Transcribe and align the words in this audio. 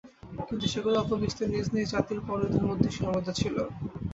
কিন্তু 0.39 0.65
সেগুলি 0.67 0.95
অল্পবিস্তর 0.97 1.51
নিজ 1.53 1.67
নিজ 1.73 1.87
জাতির 1.93 2.19
পরিধির 2.27 2.67
মধ্যেই 2.69 2.95
সীমাবদ্ধ 2.95 3.27
ছিল। 3.39 3.55